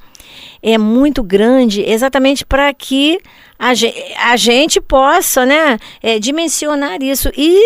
é 0.64 0.80
muito 0.80 1.22
grande, 1.22 1.84
exatamente 1.88 2.44
para 2.44 2.74
que 2.74 3.20
a 3.60 3.76
gente, 3.76 4.14
a 4.18 4.36
gente 4.36 4.82
possa 4.82 5.46
né, 5.46 5.78
é, 6.02 6.18
dimensionar 6.18 7.04
isso 7.04 7.30
e 7.38 7.62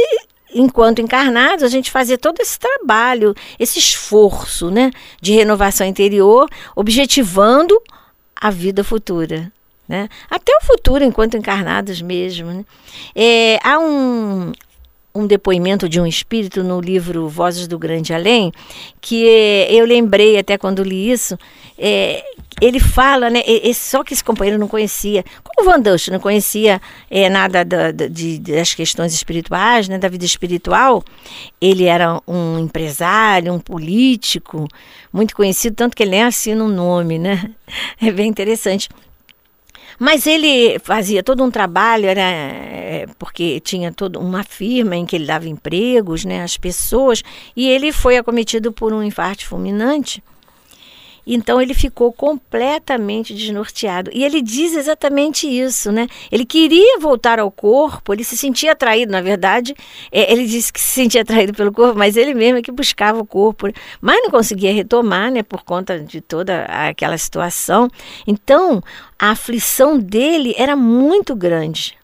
enquanto 0.53 1.00
encarnados, 1.00 1.63
a 1.63 1.70
gente 1.70 1.89
fazer 1.89 2.18
todo 2.18 2.41
esse 2.41 2.60
trabalho, 2.60 3.34
esse 3.58 3.80
esforço 3.80 4.70
né, 4.70 4.91
de 5.22 5.32
renovação 5.32 5.88
interior, 5.88 6.50
objetivando 6.75 7.82
a 8.36 8.50
vida 8.50 8.84
futura. 8.84 9.50
Né? 9.92 10.08
Até 10.30 10.54
o 10.56 10.66
futuro, 10.66 11.04
enquanto 11.04 11.36
encarnados 11.36 12.02
mesmo. 12.02 12.50
Né? 12.50 12.66
É, 13.14 13.60
há 13.62 13.78
um, 13.78 14.54
um 15.14 15.28
depoimento 15.28 15.90
de 15.90 16.00
um 16.00 16.08
espírito 16.08 16.64
no 16.64 16.80
livro 16.80 17.28
Vozes 17.28 17.68
do 17.68 17.78
Grande 17.78 18.14
Além, 18.14 18.54
que 19.02 19.28
é, 19.28 19.74
eu 19.74 19.86
lembrei 19.86 20.40
até 20.40 20.58
quando 20.58 20.82
li 20.82 21.12
isso, 21.12 21.38
é, 21.78 22.24
ele 22.62 22.80
fala, 22.80 23.30
né, 23.30 23.42
só 23.76 24.02
que 24.02 24.14
esse 24.14 24.24
companheiro 24.24 24.58
não 24.58 24.70
conhecia, 24.70 25.26
como 25.44 25.70
Van 25.70 25.82
Dust 25.82 26.08
não 26.08 26.22
conhecia 26.22 26.82
é, 27.10 27.28
nada 27.28 27.66
da, 27.66 27.92
da, 27.92 28.08
de, 28.08 28.40
das 28.40 28.74
questões 28.74 29.14
espirituais, 29.14 29.90
né, 29.90 29.98
da 29.98 30.08
vida 30.08 30.24
espiritual, 30.24 31.04
ele 31.60 31.84
era 31.84 32.22
um 32.26 32.60
empresário, 32.60 33.52
um 33.52 33.60
político, 33.60 34.70
muito 35.12 35.36
conhecido, 35.36 35.76
tanto 35.76 35.98
que 35.98 36.04
ele 36.04 36.12
nem 36.12 36.24
assina 36.24 36.64
um 36.64 36.70
nome, 36.70 37.20
né, 37.20 37.52
é 38.02 38.10
bem 38.10 38.30
interessante. 38.30 38.88
Mas 40.03 40.25
ele 40.25 40.79
fazia 40.79 41.22
todo 41.22 41.43
um 41.43 41.51
trabalho, 41.51 42.08
era 42.08 42.22
é, 42.22 43.05
porque 43.20 43.60
tinha 43.60 43.93
toda 43.93 44.17
uma 44.17 44.43
firma 44.43 44.96
em 44.96 45.05
que 45.05 45.15
ele 45.15 45.27
dava 45.27 45.48
empregos, 45.48 46.25
né, 46.25 46.41
às 46.41 46.58
pessoas, 46.58 47.22
e 47.55 47.70
ele 47.70 47.91
foi 47.91 48.17
acometido 48.17 48.72
por 48.72 48.93
um 48.93 49.03
infarto 49.03 49.46
fulminante. 49.46 50.24
Então 51.25 51.62
ele 51.62 51.74
ficou 51.74 52.12
completamente 52.12 53.34
desnorteado. 53.34 54.10
E 54.13 54.24
ele 54.24 54.42
diz 54.42 54.75
exatamente 54.75 55.48
isso, 55.48 55.92
né? 55.92 56.08
Ele 56.32 56.46
queria 56.46 57.00
voltar 57.00 57.40
ao 57.40 57.51
corpo, 57.51 58.13
ele 58.13 58.24
se 58.24 58.38
sentia 58.38 58.72
atraído, 58.72 59.12
na 59.12 59.22
verdade, 59.22 59.75
é, 60.12 60.32
ele 60.32 60.46
disse 60.46 60.72
que 60.72 60.80
se 60.80 60.92
sentia 60.92 61.22
atraído 61.22 61.54
pelo 61.54 61.72
corpo, 61.72 61.98
mas 61.98 62.18
ele 62.18 62.34
mesmo 62.34 62.58
é 62.58 62.62
que 62.62 62.72
buscava 62.72 63.20
o 63.20 63.25
corpo, 63.25 63.68
mas 64.00 64.22
não 64.24 64.32
conseguia 64.32 64.74
retomar, 64.74 65.32
né, 65.32 65.44
por 65.44 65.63
conta 65.63 66.00
de 66.00 66.22
toda 66.22 66.63
aquela 66.66 67.18
situação. 67.18 67.90
Então, 68.25 68.82
a 69.18 69.32
aflição 69.32 69.98
dele 69.98 70.54
era 70.58 70.75
muito 70.75 71.36
grande 71.36 72.00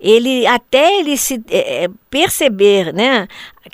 ele 0.00 0.46
até 0.46 0.98
ele 0.98 1.16
se 1.16 1.42
é, 1.50 1.88
perceber 2.08 2.92
né, 2.92 3.28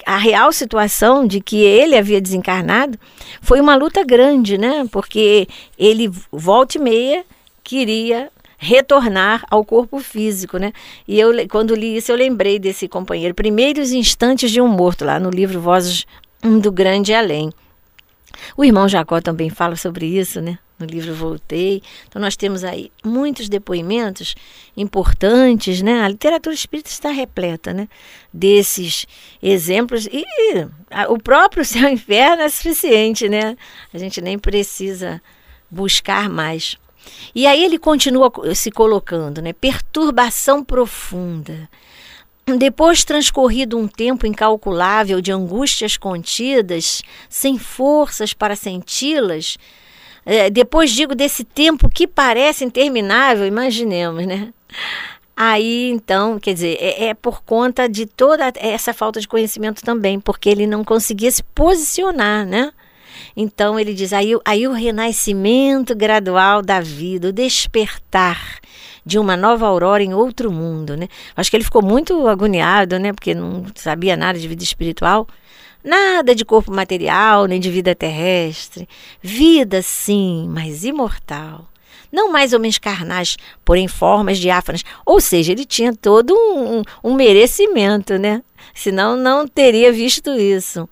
a 0.04 0.16
real 0.16 0.52
situação 0.52 1.26
de 1.26 1.40
que 1.40 1.62
ele 1.62 1.96
havia 1.96 2.20
desencarnado, 2.20 2.98
foi 3.40 3.60
uma 3.60 3.76
luta 3.76 4.04
grande, 4.04 4.58
né? 4.58 4.86
Porque 4.90 5.46
ele 5.78 6.10
volta 6.32 6.78
e 6.78 6.80
meia 6.80 7.24
queria 7.62 8.30
retornar 8.58 9.44
ao 9.50 9.64
corpo 9.64 9.98
físico, 10.00 10.58
né? 10.58 10.72
E 11.06 11.18
eu 11.20 11.30
quando 11.48 11.74
li 11.74 11.96
isso 11.96 12.10
eu 12.10 12.16
lembrei 12.16 12.58
desse 12.58 12.88
companheiro, 12.88 13.34
Primeiros 13.34 13.92
Instantes 13.92 14.50
de 14.50 14.60
um 14.60 14.68
Morto 14.68 15.04
lá 15.04 15.20
no 15.20 15.30
livro 15.30 15.60
Vozes 15.60 16.06
do 16.42 16.72
Grande 16.72 17.14
Além. 17.14 17.52
O 18.56 18.64
irmão 18.64 18.88
Jacó 18.88 19.20
também 19.20 19.50
fala 19.50 19.76
sobre 19.76 20.06
isso, 20.06 20.40
né? 20.40 20.58
no 20.78 20.86
livro 20.86 21.14
Voltei. 21.14 21.82
Então, 22.06 22.20
nós 22.20 22.36
temos 22.36 22.62
aí 22.62 22.90
muitos 23.04 23.48
depoimentos 23.48 24.34
importantes, 24.76 25.80
né? 25.82 26.02
A 26.02 26.08
literatura 26.08 26.54
espírita 26.54 26.90
está 26.90 27.10
repleta, 27.10 27.72
né? 27.72 27.88
Desses 28.32 29.06
exemplos. 29.42 30.06
E 30.06 30.24
o 31.08 31.18
próprio 31.18 31.64
céu 31.64 31.88
e 31.88 31.94
inferno 31.94 32.42
é 32.42 32.48
suficiente, 32.48 33.28
né? 33.28 33.56
A 33.92 33.98
gente 33.98 34.20
nem 34.20 34.38
precisa 34.38 35.20
buscar 35.70 36.28
mais. 36.28 36.76
E 37.34 37.46
aí 37.46 37.64
ele 37.64 37.78
continua 37.78 38.30
se 38.54 38.70
colocando, 38.70 39.40
né? 39.40 39.52
Perturbação 39.52 40.62
profunda. 40.62 41.68
Depois 42.54 43.02
transcorrido 43.02 43.76
um 43.76 43.88
tempo 43.88 44.24
incalculável 44.24 45.20
de 45.20 45.32
angústias 45.32 45.96
contidas, 45.96 47.02
sem 47.28 47.58
forças 47.58 48.32
para 48.32 48.54
senti-las, 48.54 49.58
é, 50.24 50.48
depois 50.48 50.92
digo 50.92 51.12
desse 51.12 51.42
tempo 51.42 51.88
que 51.88 52.06
parece 52.06 52.64
interminável, 52.64 53.44
imaginemos, 53.44 54.24
né? 54.24 54.52
Aí, 55.36 55.90
então, 55.90 56.38
quer 56.38 56.54
dizer, 56.54 56.78
é, 56.80 57.06
é, 57.06 57.14
por 57.14 57.42
conta 57.42 57.88
de 57.88 58.06
toda 58.06 58.52
essa 58.56 58.94
falta 58.94 59.20
de 59.20 59.26
conhecimento 59.26 59.82
também, 59.82 60.20
porque 60.20 60.48
ele 60.48 60.68
não 60.68 60.84
conseguia 60.84 61.32
se 61.32 61.42
posicionar, 61.42 62.46
né? 62.46 62.72
Então, 63.36 63.78
ele 63.78 63.92
diz, 63.92 64.12
aí, 64.12 64.32
aí 64.44 64.68
o 64.68 64.72
renascimento 64.72 65.96
gradual 65.96 66.62
da 66.62 66.80
vida, 66.80 67.28
o 67.28 67.32
despertar 67.32 68.60
de 69.06 69.20
uma 69.20 69.36
nova 69.36 69.68
aurora 69.68 70.02
em 70.02 70.12
outro 70.12 70.50
mundo, 70.50 70.96
né? 70.96 71.06
Acho 71.36 71.48
que 71.48 71.56
ele 71.56 71.62
ficou 71.62 71.80
muito 71.80 72.26
agoniado, 72.26 72.98
né? 72.98 73.12
Porque 73.12 73.36
não 73.36 73.64
sabia 73.76 74.16
nada 74.16 74.36
de 74.36 74.48
vida 74.48 74.64
espiritual. 74.64 75.28
Nada 75.84 76.34
de 76.34 76.44
corpo 76.44 76.72
material, 76.72 77.46
nem 77.46 77.60
de 77.60 77.70
vida 77.70 77.94
terrestre. 77.94 78.88
Vida, 79.22 79.80
sim, 79.80 80.48
mas 80.50 80.84
imortal. 80.84 81.68
Não 82.10 82.32
mais 82.32 82.52
homens 82.52 82.78
carnais, 82.78 83.36
porém 83.64 83.86
formas 83.86 84.38
diáfanas. 84.38 84.84
Ou 85.04 85.20
seja, 85.20 85.52
ele 85.52 85.64
tinha 85.64 85.94
todo 85.94 86.34
um, 86.34 86.82
um 87.04 87.14
merecimento, 87.14 88.18
né? 88.18 88.42
Senão 88.74 89.16
não 89.16 89.46
teria 89.46 89.92
visto 89.92 90.30
isso. 90.30 90.88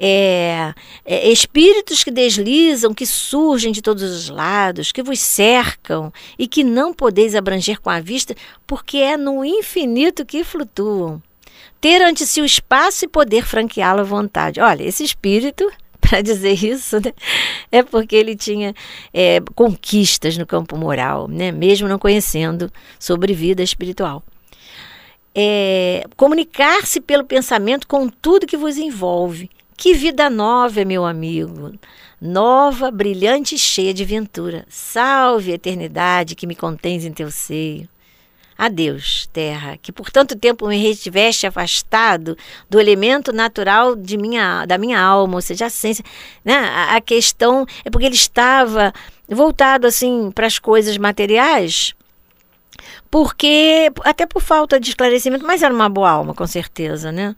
É, 0.00 0.72
é, 1.04 1.28
espíritos 1.32 2.04
que 2.04 2.10
deslizam, 2.12 2.94
que 2.94 3.04
surgem 3.04 3.72
de 3.72 3.82
todos 3.82 4.02
os 4.04 4.28
lados, 4.28 4.92
que 4.92 5.02
vos 5.02 5.18
cercam 5.18 6.12
e 6.38 6.46
que 6.46 6.62
não 6.62 6.94
podeis 6.94 7.34
abranger 7.34 7.80
com 7.80 7.90
a 7.90 7.98
vista, 7.98 8.34
porque 8.64 8.98
é 8.98 9.16
no 9.16 9.44
infinito 9.44 10.24
que 10.24 10.44
flutuam. 10.44 11.20
Ter 11.80 12.00
ante 12.00 12.24
si 12.24 12.40
o 12.40 12.44
espaço 12.44 13.04
e 13.04 13.08
poder 13.08 13.44
franqueá-lo 13.44 14.00
à 14.00 14.04
vontade. 14.04 14.60
Olha, 14.60 14.84
esse 14.84 15.02
espírito 15.02 15.68
para 16.00 16.20
dizer 16.20 16.64
isso, 16.64 16.96
né? 17.00 17.12
é 17.72 17.82
porque 17.82 18.14
ele 18.14 18.36
tinha 18.36 18.74
é, 19.12 19.40
conquistas 19.54 20.38
no 20.38 20.46
campo 20.46 20.76
moral, 20.76 21.26
né? 21.26 21.50
mesmo 21.50 21.88
não 21.88 21.98
conhecendo 21.98 22.70
sobre 23.00 23.34
vida 23.34 23.64
espiritual. 23.64 24.22
É, 25.34 26.04
Comunicar-se 26.16 27.00
pelo 27.00 27.24
pensamento 27.24 27.86
com 27.86 28.08
tudo 28.08 28.46
que 28.46 28.56
vos 28.56 28.76
envolve. 28.76 29.50
Que 29.78 29.94
vida 29.94 30.28
nova, 30.28 30.84
meu 30.84 31.06
amigo! 31.06 31.72
Nova, 32.20 32.90
brilhante 32.90 33.54
e 33.54 33.58
cheia 33.58 33.94
de 33.94 34.04
ventura. 34.04 34.66
Salve 34.68 35.52
eternidade 35.52 36.34
que 36.34 36.48
me 36.48 36.56
contens 36.56 37.04
em 37.04 37.12
teu 37.12 37.30
seio. 37.30 37.88
Adeus, 38.58 39.28
terra, 39.32 39.78
que 39.80 39.92
por 39.92 40.10
tanto 40.10 40.34
tempo 40.34 40.66
me 40.66 40.76
retiveste 40.76 41.46
afastado 41.46 42.36
do 42.68 42.80
elemento 42.80 43.32
natural 43.32 43.94
de 43.94 44.18
minha, 44.18 44.66
da 44.66 44.76
minha 44.76 45.00
alma, 45.00 45.36
ou 45.36 45.40
seja, 45.40 45.66
a 45.66 45.70
ciência. 45.70 46.04
Né? 46.44 46.56
A, 46.56 46.96
a 46.96 47.00
questão 47.00 47.64
é 47.84 47.88
porque 47.88 48.06
ele 48.06 48.16
estava 48.16 48.92
voltado 49.28 49.86
assim 49.86 50.32
para 50.32 50.48
as 50.48 50.58
coisas 50.58 50.98
materiais, 50.98 51.94
porque 53.08 53.92
até 54.02 54.26
por 54.26 54.42
falta 54.42 54.80
de 54.80 54.88
esclarecimento, 54.88 55.46
mas 55.46 55.62
era 55.62 55.72
uma 55.72 55.88
boa 55.88 56.10
alma, 56.10 56.34
com 56.34 56.48
certeza, 56.48 57.12
né? 57.12 57.36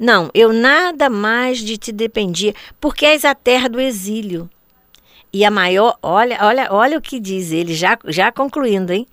Não, 0.00 0.30
eu 0.32 0.52
nada 0.52 1.10
mais 1.10 1.58
de 1.58 1.76
te 1.76 1.92
dependia, 1.92 2.54
porque 2.80 3.04
és 3.04 3.24
a 3.24 3.34
terra 3.34 3.68
do 3.68 3.80
exílio. 3.80 4.48
E 5.32 5.44
a 5.44 5.50
maior, 5.50 5.96
olha, 6.02 6.38
olha, 6.40 6.68
olha 6.72 6.98
o 6.98 7.02
que 7.02 7.20
diz 7.20 7.52
ele, 7.52 7.74
já, 7.74 7.96
já 8.06 8.32
concluindo, 8.32 8.92
hein? 8.92 9.06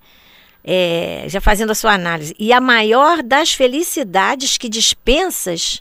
é, 0.70 1.24
já 1.28 1.40
fazendo 1.40 1.72
a 1.72 1.76
sua 1.76 1.94
análise, 1.94 2.36
e 2.38 2.52
a 2.52 2.60
maior 2.60 3.24
das 3.24 3.54
felicidades 3.54 4.58
que 4.58 4.68
dispensas, 4.68 5.80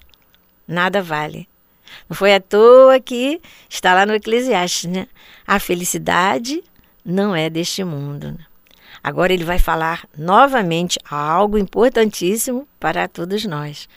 nada 0.67 1.03
vale. 1.03 1.49
Não 2.09 2.17
foi 2.17 2.33
à 2.33 2.41
toa 2.41 3.01
que 3.01 3.41
está 3.69 3.93
lá 3.93 4.07
no 4.07 4.15
Eclesiastes, 4.15 4.89
né? 4.89 5.09
A 5.45 5.59
felicidade 5.59 6.63
não 7.05 7.35
é 7.35 7.51
deste 7.51 7.83
mundo. 7.83 8.29
Né? 8.31 8.39
Agora 9.03 9.33
ele 9.33 9.45
vai 9.45 9.59
falar 9.59 10.07
novamente 10.17 11.01
algo 11.11 11.59
importantíssimo 11.59 12.69
para 12.79 13.09
todos 13.09 13.45
nós. 13.45 13.89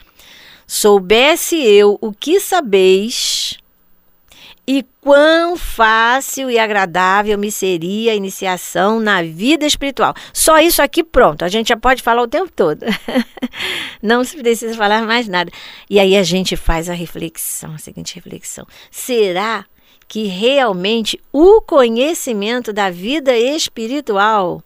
Soubesse 0.71 1.55
eu 1.55 1.97
o 1.99 2.13
que 2.13 2.39
sabeis, 2.39 3.57
e 4.67 4.85
quão 5.01 5.57
fácil 5.57 6.47
e 6.47 6.59
agradável 6.59 7.39
me 7.39 7.51
seria 7.51 8.11
a 8.11 8.15
iniciação 8.15 8.99
na 8.99 9.23
vida 9.23 9.65
espiritual. 9.65 10.13
Só 10.31 10.59
isso 10.59 10.79
aqui, 10.79 11.03
pronto, 11.03 11.43
a 11.43 11.47
gente 11.47 11.69
já 11.69 11.75
pode 11.75 12.03
falar 12.03 12.21
o 12.21 12.27
tempo 12.27 12.51
todo. 12.55 12.85
Não 13.99 14.23
se 14.23 14.37
precisa 14.37 14.75
falar 14.75 15.07
mais 15.07 15.27
nada. 15.27 15.51
E 15.89 15.99
aí 15.99 16.15
a 16.15 16.21
gente 16.21 16.55
faz 16.55 16.87
a 16.87 16.93
reflexão, 16.93 17.73
a 17.73 17.79
seguinte 17.79 18.13
reflexão: 18.13 18.67
será 18.91 19.65
que 20.07 20.25
realmente 20.27 21.19
o 21.33 21.61
conhecimento 21.61 22.71
da 22.71 22.91
vida 22.91 23.35
espiritual 23.35 24.61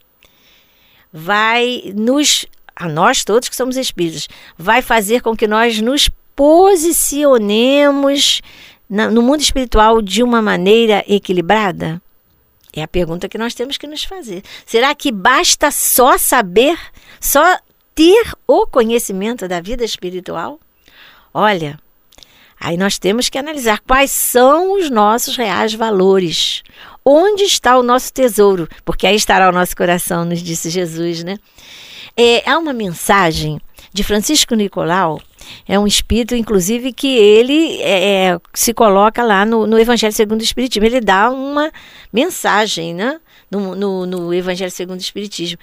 vai 1.14 1.94
nos, 1.96 2.46
a 2.76 2.88
nós 2.88 3.24
todos 3.24 3.50
que 3.50 3.56
somos 3.56 3.78
espíritos, 3.78 4.28
vai 4.58 4.82
fazer 4.82 5.22
com 5.22 5.36
que 5.36 5.48
nós 5.48 5.80
nos 5.80 6.10
posicionemos 6.36 8.42
na, 8.90 9.10
no 9.10 9.22
mundo 9.22 9.42
espiritual 9.42 10.02
de 10.02 10.24
uma 10.24 10.42
maneira 10.42 11.04
equilibrada? 11.08 12.02
É 12.76 12.82
a 12.82 12.88
pergunta 12.88 13.30
que 13.30 13.38
nós 13.38 13.54
temos 13.54 13.78
que 13.78 13.86
nos 13.86 14.04
fazer. 14.04 14.42
Será 14.66 14.96
que 14.96 15.12
basta 15.12 15.70
só 15.70 16.18
saber, 16.18 16.76
só 17.20 17.58
ter 17.94 18.34
o 18.48 18.66
conhecimento 18.66 19.48
da 19.48 19.62
vida 19.62 19.86
espiritual? 19.86 20.60
Olha, 21.32 21.80
aí 22.60 22.76
nós 22.76 22.98
temos 22.98 23.30
que 23.30 23.38
analisar 23.38 23.80
quais 23.88 24.10
são 24.10 24.74
os 24.74 24.90
nossos 24.90 25.38
reais 25.38 25.76
valores. 25.76 26.64
Onde 27.06 27.44
está 27.44 27.78
o 27.78 27.84
nosso 27.84 28.12
tesouro? 28.12 28.68
Porque 28.84 29.06
aí 29.06 29.16
estará 29.16 29.50
o 29.50 29.54
nosso 29.54 29.76
coração, 29.76 30.26
nos 30.26 30.42
disse 30.42 30.72
Jesus, 30.72 31.24
né? 31.24 31.38
É, 32.16 32.48
há 32.50 32.58
uma 32.58 32.74
mensagem 32.74 33.60
de 33.92 34.04
Francisco 34.04 34.56
Nicolau, 34.56 35.20
é 35.68 35.78
um 35.78 35.88
espírito, 35.88 36.36
inclusive, 36.36 36.92
que 36.92 37.08
ele 37.08 37.82
é, 37.82 38.28
é, 38.28 38.40
se 38.54 38.74
coloca 38.74 39.24
lá 39.24 39.46
no, 39.46 39.68
no 39.68 39.80
Evangelho 39.80 40.14
segundo 40.14 40.42
o 40.42 40.44
Espiritismo. 40.44 40.86
Ele 40.86 41.02
dá 41.02 41.30
uma 41.30 41.72
mensagem, 42.12 42.94
né? 42.94 43.20
No, 43.50 43.76
no, 43.76 44.06
no 44.06 44.34
Evangelho 44.34 44.72
segundo 44.72 45.00
o 45.00 45.04
Espiritismo. 45.04 45.60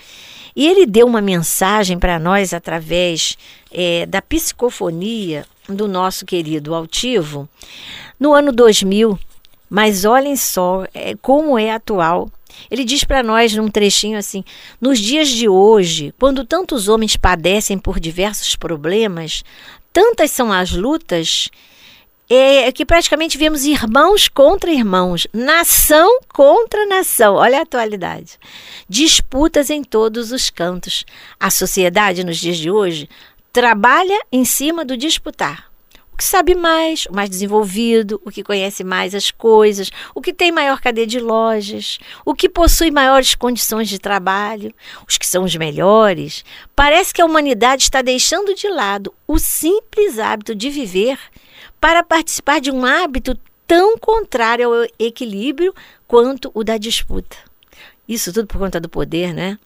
E 0.55 0.67
ele 0.67 0.87
deu 0.87 1.07
uma 1.07 1.21
mensagem 1.21 1.99
para 1.99 2.19
nós 2.19 2.53
através 2.53 3.37
é, 3.73 4.07
da 4.07 4.23
psicofonia 4.23 5.45
do 5.69 5.87
nosso 5.87 6.25
querido 6.25 6.75
altivo 6.75 7.49
no 8.19 8.33
ano 8.33 8.53
2000. 8.53 9.19
Mas 9.69 10.05
olhem 10.05 10.35
só 10.35 10.85
é, 10.93 11.15
como 11.23 11.59
é 11.59 11.71
atual 11.71 12.29
ele 12.71 12.85
diz 12.85 13.05
para 13.05 13.23
nós 13.23 13.55
num 13.55 13.69
trechinho 13.69 14.19
assim: 14.19 14.45
nos 14.81 14.99
dias 14.99 15.29
de 15.29 15.49
hoje, 15.49 16.13
quando 16.19 16.45
tantos 16.45 16.89
homens 16.89 17.17
padecem 17.17 17.79
por 17.79 18.01
diversos 18.01 18.57
problemas, 18.57 19.45
tantas 19.93 20.31
são 20.31 20.53
as 20.53 20.73
lutas, 20.73 21.49
é 22.29 22.71
que 22.71 22.87
praticamente 22.87 23.37
vemos 23.37 23.65
irmãos 23.65 24.29
contra 24.29 24.71
irmãos, 24.71 25.27
nação 25.33 26.21
contra 26.29 26.87
nação. 26.87 27.35
Olha 27.35 27.59
a 27.59 27.63
atualidade. 27.63 28.39
Disputas 28.89 29.69
em 29.69 29.83
todos 29.83 30.31
os 30.31 30.49
cantos. 30.49 31.05
A 31.39 31.51
sociedade 31.51 32.23
nos 32.23 32.39
dias 32.39 32.57
de 32.57 32.71
hoje 32.71 33.09
trabalha 33.53 34.21
em 34.31 34.45
cima 34.45 34.85
do 34.85 34.97
disputar 34.97 35.70
que 36.21 36.25
sabe 36.25 36.55
mais, 36.55 37.07
o 37.07 37.15
mais 37.15 37.31
desenvolvido, 37.31 38.21
o 38.23 38.31
que 38.31 38.45
conhece 38.45 38.85
mais 38.85 39.15
as 39.15 39.31
coisas, 39.31 39.91
o 40.15 40.21
que 40.21 40.35
tem 40.35 40.53
maior 40.53 40.79
cadeia 40.79 41.07
de 41.07 41.19
lojas, 41.19 41.99
o 42.27 42.35
que 42.35 42.47
possui 42.47 42.91
maiores 42.91 43.35
condições 43.35 43.89
de 43.89 43.99
trabalho, 43.99 44.71
os 45.09 45.17
que 45.17 45.27
são 45.27 45.45
os 45.45 45.57
melhores. 45.57 46.45
Parece 46.77 47.15
que 47.15 47.23
a 47.23 47.25
humanidade 47.25 47.85
está 47.85 48.03
deixando 48.03 48.55
de 48.55 48.69
lado 48.69 49.15
o 49.27 49.39
simples 49.39 50.19
hábito 50.19 50.55
de 50.55 50.69
viver 50.69 51.19
para 51.81 52.03
participar 52.03 52.61
de 52.61 52.71
um 52.71 52.85
hábito 52.85 53.35
tão 53.67 53.97
contrário 53.97 54.71
ao 54.71 54.87
equilíbrio 54.99 55.75
quanto 56.07 56.51
o 56.53 56.63
da 56.63 56.77
disputa. 56.77 57.39
Isso 58.07 58.31
tudo 58.31 58.47
por 58.47 58.59
conta 58.59 58.79
do 58.79 58.91
poder, 58.91 59.33
né? 59.33 59.59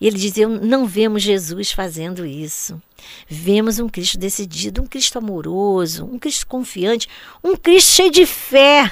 E 0.00 0.06
ele 0.06 0.18
dizia: 0.18 0.48
não 0.48 0.86
vemos 0.86 1.22
Jesus 1.22 1.72
fazendo 1.72 2.26
isso. 2.26 2.80
Vemos 3.28 3.78
um 3.78 3.88
Cristo 3.88 4.18
decidido, 4.18 4.82
um 4.82 4.86
Cristo 4.86 5.18
amoroso, 5.18 6.04
um 6.04 6.18
Cristo 6.18 6.46
confiante, 6.46 7.08
um 7.42 7.56
Cristo 7.56 7.92
cheio 7.92 8.10
de 8.10 8.26
fé. 8.26 8.90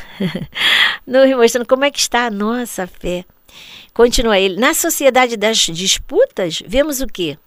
mostrando 1.36 1.66
como 1.66 1.84
é 1.84 1.90
que 1.90 1.98
está 1.98 2.26
a 2.26 2.30
nossa 2.30 2.86
fé. 2.86 3.24
Continua 3.92 4.38
ele. 4.38 4.56
Na 4.58 4.74
sociedade 4.74 5.36
das 5.36 5.58
disputas, 5.58 6.62
vemos 6.66 7.00
o 7.00 7.06
quê? 7.06 7.38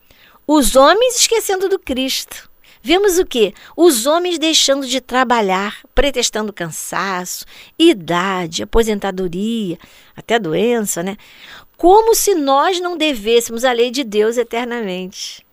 Os 0.45 0.75
homens 0.75 1.17
esquecendo 1.17 1.67
do 1.67 1.77
Cristo. 1.77 2.49
Vemos 2.81 3.17
o 3.17 3.25
quê? 3.25 3.53
Os 3.75 4.05
homens 4.05 4.39
deixando 4.39 4.87
de 4.87 5.01
trabalhar, 5.01 5.79
pretextando 5.93 6.53
cansaço, 6.53 7.43
idade, 7.77 8.63
aposentadoria, 8.63 9.77
até 10.15 10.39
doença, 10.39 11.03
né? 11.03 11.17
Como 11.77 12.15
se 12.15 12.33
nós 12.33 12.81
não 12.81 12.97
devêssemos 12.97 13.63
a 13.63 13.71
lei 13.71 13.91
de 13.91 14.03
Deus 14.03 14.35
eternamente. 14.35 15.45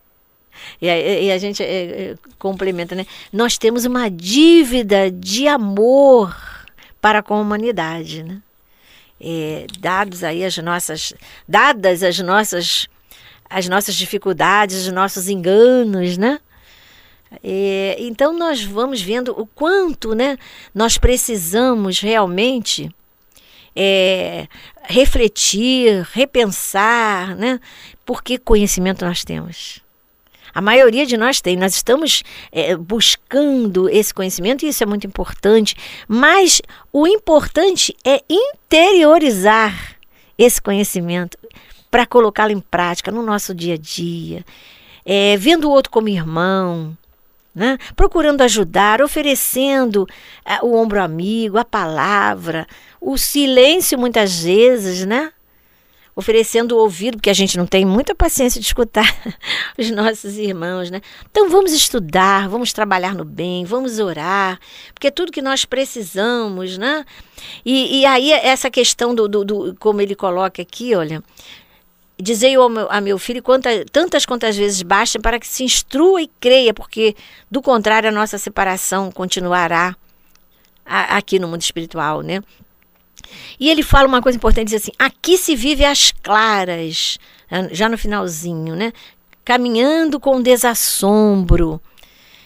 E 0.80 0.88
a, 0.88 0.98
e 0.98 1.30
a 1.30 1.38
gente 1.38 1.62
é, 1.62 1.66
é, 1.66 2.14
complementa, 2.38 2.94
né? 2.94 3.06
Nós 3.32 3.58
temos 3.58 3.84
uma 3.84 4.08
dívida 4.08 5.10
de 5.10 5.46
amor 5.46 6.34
para 7.00 7.22
com 7.22 7.34
a 7.34 7.40
humanidade, 7.40 8.22
né? 8.22 8.40
É, 9.20 9.66
dados 9.78 10.24
aí 10.24 10.44
as 10.44 10.56
nossas, 10.58 11.12
dadas 11.46 12.02
as 12.02 12.18
nossas, 12.18 12.88
as 13.48 13.68
nossas 13.68 13.94
dificuldades, 13.94 14.86
os 14.86 14.92
nossos 14.92 15.28
enganos, 15.28 16.16
né? 16.16 16.40
É, 17.42 17.96
então 17.98 18.32
nós 18.32 18.62
vamos 18.62 19.02
vendo 19.02 19.38
o 19.38 19.46
quanto, 19.46 20.14
né? 20.14 20.38
Nós 20.74 20.96
precisamos 20.96 22.00
realmente 22.00 22.94
é, 23.74 24.46
refletir, 24.82 26.06
repensar, 26.12 27.36
né? 27.36 27.60
Porque 28.04 28.38
conhecimento 28.38 29.04
nós 29.04 29.24
temos. 29.24 29.82
A 30.54 30.60
maioria 30.60 31.04
de 31.04 31.16
nós 31.16 31.40
tem, 31.40 31.56
nós 31.56 31.74
estamos 31.74 32.22
é, 32.52 32.76
buscando 32.76 33.88
esse 33.88 34.14
conhecimento 34.14 34.64
e 34.64 34.68
isso 34.68 34.84
é 34.84 34.86
muito 34.86 35.06
importante, 35.06 35.74
mas 36.06 36.62
o 36.92 37.08
importante 37.08 37.94
é 38.04 38.22
interiorizar 38.30 39.96
esse 40.38 40.62
conhecimento 40.62 41.36
para 41.90 42.06
colocá-lo 42.06 42.52
em 42.52 42.60
prática 42.60 43.10
no 43.10 43.22
nosso 43.22 43.52
dia 43.52 43.74
a 43.74 43.78
dia, 43.78 44.44
é, 45.04 45.36
vendo 45.36 45.68
o 45.68 45.70
outro 45.70 45.90
como 45.90 46.08
irmão, 46.08 46.96
né? 47.54 47.78
procurando 47.94 48.42
ajudar, 48.42 49.00
oferecendo 49.00 50.02
uh, 50.02 50.66
o 50.66 50.74
ombro 50.74 51.00
amigo, 51.00 51.56
a 51.56 51.64
palavra, 51.64 52.66
o 53.12 53.18
silêncio 53.18 53.98
muitas 53.98 54.40
vezes, 54.40 55.04
né? 55.04 55.32
oferecendo 56.16 56.76
o 56.76 56.78
ouvido, 56.78 57.16
porque 57.16 57.30
a 57.30 57.34
gente 57.34 57.58
não 57.58 57.66
tem 57.66 57.84
muita 57.84 58.14
paciência 58.14 58.60
de 58.60 58.66
escutar 58.66 59.04
os 59.76 59.90
nossos 59.90 60.36
irmãos, 60.36 60.90
né? 60.90 61.00
Então 61.28 61.48
vamos 61.48 61.72
estudar, 61.72 62.48
vamos 62.48 62.72
trabalhar 62.72 63.14
no 63.14 63.24
bem, 63.24 63.64
vamos 63.64 63.98
orar, 63.98 64.60
porque 64.92 65.08
é 65.08 65.10
tudo 65.10 65.32
que 65.32 65.42
nós 65.42 65.64
precisamos, 65.64 66.78
né? 66.78 67.04
E, 67.64 68.00
e 68.00 68.06
aí 68.06 68.30
essa 68.30 68.70
questão 68.70 69.12
do, 69.12 69.26
do, 69.26 69.44
do, 69.44 69.76
como 69.80 70.00
ele 70.00 70.14
coloca 70.14 70.62
aqui, 70.62 70.94
olha, 70.94 71.22
Dizei 72.16 72.54
ao 72.54 72.68
meu, 72.68 72.88
a 72.92 73.00
meu 73.00 73.18
filho 73.18 73.42
quanta, 73.42 73.84
tantas 73.90 74.24
quantas 74.24 74.56
vezes 74.56 74.80
basta 74.82 75.18
para 75.18 75.40
que 75.40 75.48
se 75.48 75.64
instrua 75.64 76.22
e 76.22 76.30
creia, 76.38 76.72
porque 76.72 77.16
do 77.50 77.60
contrário 77.60 78.08
a 78.08 78.12
nossa 78.12 78.38
separação 78.38 79.10
continuará 79.10 79.96
a, 80.86 81.16
aqui 81.16 81.40
no 81.40 81.48
mundo 81.48 81.62
espiritual, 81.62 82.20
né? 82.20 82.40
E 83.58 83.70
ele 83.70 83.82
fala 83.82 84.08
uma 84.08 84.22
coisa 84.22 84.36
importante, 84.36 84.68
diz 84.68 84.82
assim: 84.82 84.92
aqui 84.98 85.36
se 85.36 85.54
vive 85.54 85.84
às 85.84 86.10
claras, 86.10 87.18
já 87.72 87.88
no 87.88 87.98
finalzinho, 87.98 88.74
né? 88.74 88.92
Caminhando 89.44 90.18
com 90.18 90.40
desassombro. 90.40 91.80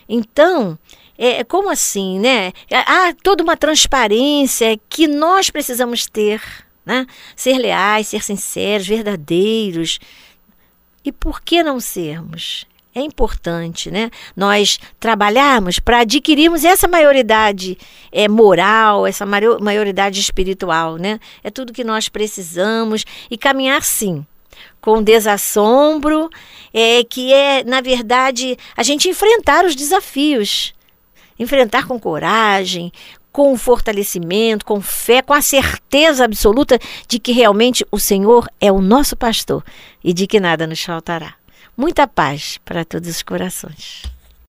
Então, 0.08 0.78
é, 1.16 1.44
como 1.44 1.70
assim, 1.70 2.18
né? 2.18 2.52
Há 2.72 3.12
toda 3.22 3.42
uma 3.42 3.56
transparência 3.56 4.78
que 4.88 5.06
nós 5.06 5.50
precisamos 5.50 6.06
ter, 6.06 6.40
né? 6.84 7.06
Ser 7.34 7.58
leais, 7.58 8.08
ser 8.08 8.22
sinceros, 8.22 8.86
verdadeiros. 8.86 9.98
E 11.04 11.12
por 11.12 11.40
que 11.40 11.62
não 11.62 11.80
sermos? 11.80 12.66
É 12.98 13.02
importante, 13.02 13.90
né? 13.90 14.10
Nós 14.36 14.78
trabalharmos 14.98 15.78
para 15.78 16.00
adquirirmos 16.00 16.64
essa 16.64 16.88
maioridade 16.88 17.78
é, 18.10 18.28
moral, 18.28 19.06
essa 19.06 19.24
maioridade 19.26 20.20
espiritual, 20.20 20.96
né? 20.96 21.18
É 21.42 21.50
tudo 21.50 21.72
que 21.72 21.84
nós 21.84 22.08
precisamos 22.08 23.04
e 23.30 23.36
caminhar 23.38 23.82
sim 23.82 24.26
com 24.80 25.02
desassombro, 25.02 26.28
é 26.72 27.04
que 27.04 27.32
é 27.32 27.62
na 27.64 27.80
verdade 27.80 28.56
a 28.76 28.82
gente 28.82 29.08
enfrentar 29.08 29.64
os 29.64 29.74
desafios, 29.74 30.74
enfrentar 31.38 31.86
com 31.86 31.98
coragem, 31.98 32.92
com 33.30 33.56
fortalecimento, 33.56 34.64
com 34.64 34.80
fé, 34.80 35.22
com 35.22 35.32
a 35.32 35.40
certeza 35.40 36.24
absoluta 36.24 36.78
de 37.06 37.18
que 37.18 37.30
realmente 37.30 37.86
o 37.90 37.98
Senhor 37.98 38.48
é 38.60 38.72
o 38.72 38.80
nosso 38.80 39.16
pastor 39.16 39.64
e 40.02 40.12
de 40.12 40.26
que 40.26 40.40
nada 40.40 40.66
nos 40.66 40.82
faltará. 40.82 41.37
Muita 41.80 42.08
paz 42.08 42.58
para 42.64 42.84
todos 42.84 43.08
os 43.08 43.22
corações. 43.22 44.02